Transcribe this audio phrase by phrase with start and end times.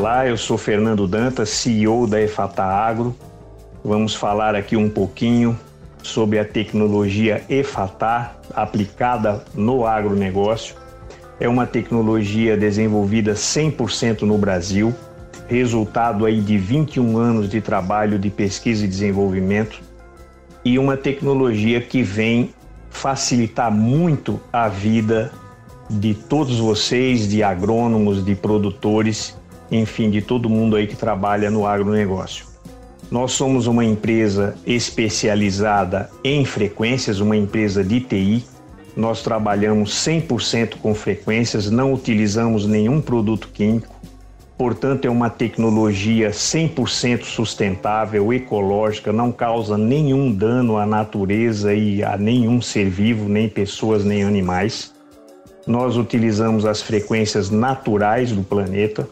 [0.00, 3.14] Olá, eu sou Fernando Dantas, CEO da EFATA Agro.
[3.84, 5.60] Vamos falar aqui um pouquinho
[6.02, 10.74] sobre a tecnologia EFATA aplicada no agronegócio.
[11.38, 14.94] É uma tecnologia desenvolvida 100% no Brasil,
[15.48, 19.82] resultado aí de 21 anos de trabalho de pesquisa e desenvolvimento
[20.64, 22.54] e uma tecnologia que vem
[22.88, 25.30] facilitar muito a vida
[25.90, 29.38] de todos vocês, de agrônomos, de produtores
[29.70, 32.46] enfim, de todo mundo aí que trabalha no agronegócio.
[33.10, 38.44] Nós somos uma empresa especializada em frequências, uma empresa de TI.
[38.96, 44.00] Nós trabalhamos 100% com frequências, não utilizamos nenhum produto químico.
[44.56, 52.16] Portanto, é uma tecnologia 100% sustentável, ecológica, não causa nenhum dano à natureza e a
[52.16, 54.92] nenhum ser vivo, nem pessoas, nem animais.
[55.66, 59.08] Nós utilizamos as frequências naturais do planeta,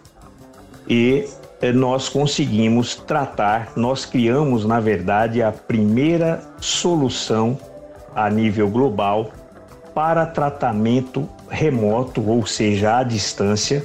[0.89, 1.29] e
[1.61, 7.59] eh, nós conseguimos tratar, nós criamos, na verdade, a primeira solução
[8.15, 9.31] a nível global
[9.95, 13.85] para tratamento remoto, ou seja, à distância,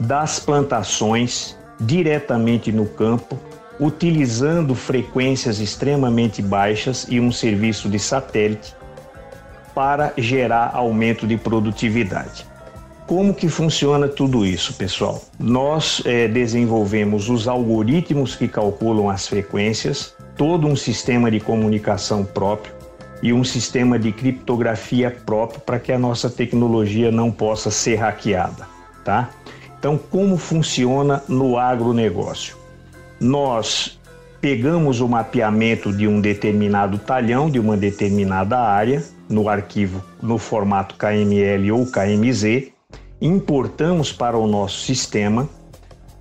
[0.00, 3.38] das plantações diretamente no campo,
[3.78, 8.74] utilizando frequências extremamente baixas e um serviço de satélite
[9.74, 12.51] para gerar aumento de produtividade.
[13.06, 15.22] Como que funciona tudo isso, pessoal?
[15.38, 22.72] Nós é, desenvolvemos os algoritmos que calculam as frequências, todo um sistema de comunicação próprio
[23.22, 28.66] e um sistema de criptografia próprio para que a nossa tecnologia não possa ser hackeada,
[29.04, 29.30] tá?
[29.78, 32.56] Então, como funciona no agronegócio?
[33.20, 34.00] Nós
[34.40, 40.94] pegamos o mapeamento de um determinado talhão, de uma determinada área, no arquivo no formato
[40.96, 42.71] KML ou KMZ,
[43.22, 45.48] importamos para o nosso sistema.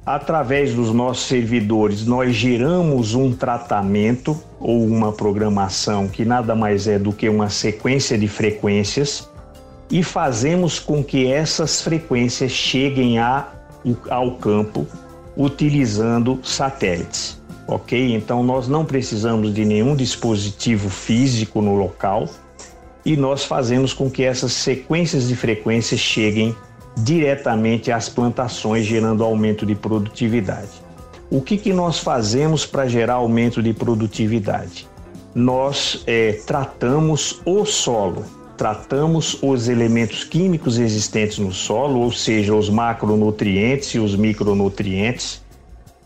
[0.05, 6.99] Através dos nossos servidores, nós geramos um tratamento ou uma programação que nada mais é
[6.99, 9.29] do que uma sequência de frequências
[9.89, 13.47] e fazemos com que essas frequências cheguem a,
[14.09, 14.87] ao campo
[15.35, 17.41] utilizando satélites.
[17.67, 18.15] Ok?
[18.15, 22.27] Então nós não precisamos de nenhum dispositivo físico no local
[23.03, 26.55] e nós fazemos com que essas sequências de frequências cheguem
[26.97, 30.69] diretamente às plantações, gerando aumento de produtividade.
[31.29, 34.87] O que, que nós fazemos para gerar aumento de produtividade?
[35.33, 38.25] Nós é, tratamos o solo,
[38.57, 45.41] tratamos os elementos químicos existentes no solo, ou seja, os macronutrientes e os micronutrientes,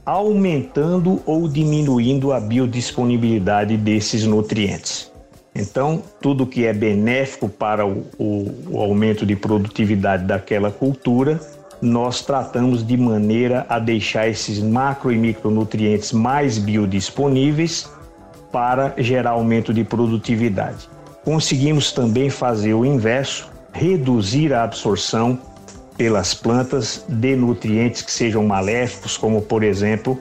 [0.06, 5.12] aumentando ou diminuindo a biodisponibilidade desses nutrientes.
[5.56, 11.40] Então, tudo que é benéfico para o, o, aumento de produtividade daquela cultura,
[11.82, 17.90] nós tratamos de maneira a deixar esses macro e micronutrientes mais biodisponíveis
[18.52, 20.90] para gerar aumento de produtividade.
[21.24, 25.40] Conseguimos também fazer o inverso, reduzir a absorção
[25.98, 30.20] pelas plantas de nutrientes que sejam maléficos, como por exemplo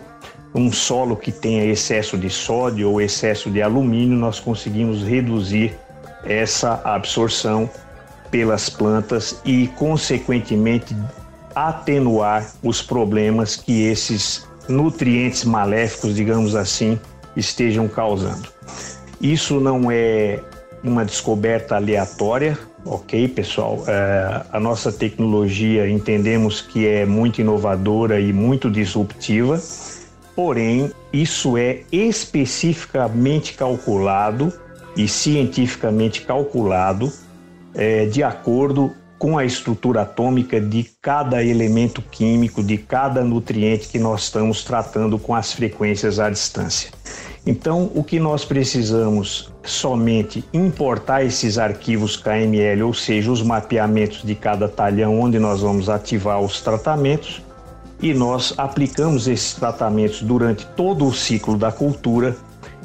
[0.54, 5.76] um solo que tenha excesso de sódio ou excesso de alumínio, nós conseguimos reduzir
[6.24, 7.68] essa absorção
[8.30, 10.96] pelas plantas e, consequentemente,
[11.54, 16.98] atenuar os problemas que esses nutrientes maléficos, digamos assim,
[17.36, 18.48] estejam causando.
[19.20, 20.40] Isso não é
[20.82, 23.82] uma descoberta aleatória, ok, pessoal?
[23.86, 29.60] É, a nossa tecnologia entendemos que é muito inovadora e muito disruptiva
[30.34, 34.52] Porém, isso é especificamente calculado
[34.96, 37.12] e cientificamente calculado
[37.74, 43.98] é, de acordo com a estrutura atômica de cada elemento químico, de cada nutriente que
[43.98, 46.90] nós estamos tratando com as frequências à distância.
[47.46, 54.34] Então, o que nós precisamos somente importar esses arquivos KML, ou seja, os mapeamentos de
[54.34, 57.42] cada talhão onde nós vamos ativar os tratamentos,
[58.00, 62.36] e nós aplicamos esses tratamentos durante todo o ciclo da cultura,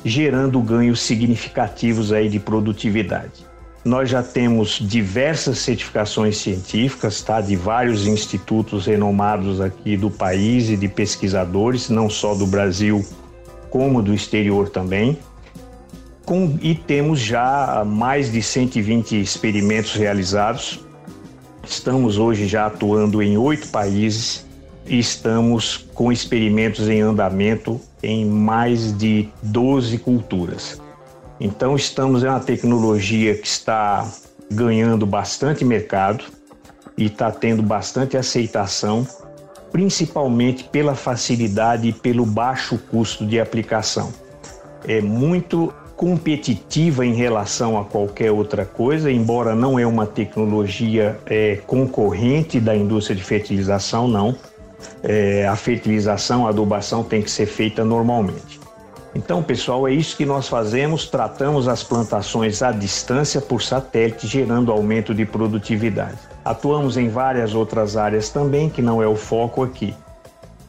[0.04, 3.48] gerando ganhos significativos aí de produtividade.
[3.84, 10.76] Nós já temos diversas certificações científicas, tá, de vários institutos renomados aqui do país e
[10.76, 13.06] de pesquisadores, não só do Brasil,
[13.70, 15.18] como do exterior também.
[16.26, 20.82] Com, e temos já mais de 120 experimentos realizados.
[21.66, 24.49] Estamos hoje já atuando em oito países
[24.98, 30.82] estamos com experimentos em andamento em mais de 12 culturas.
[31.40, 34.10] Então, estamos em uma tecnologia que está
[34.52, 36.24] ganhando bastante mercado
[36.98, 39.08] e está tendo bastante aceitação,
[39.72, 44.12] principalmente pela facilidade e pelo baixo custo de aplicação.
[44.86, 51.58] É muito competitiva em relação a qualquer outra coisa, embora não é uma tecnologia é,
[51.68, 54.36] concorrente da indústria de fertilização, não.
[55.04, 58.60] É, a fertilização, a adubação tem que ser feita normalmente.
[59.16, 64.72] Então, pessoal, é isso que nós fazemos, tratamos as plantações à distância por satélite, gerando
[64.72, 66.18] aumento de produtividade.
[66.46, 69.96] Atuamos em várias outras áreas também, que não é o foco aqui.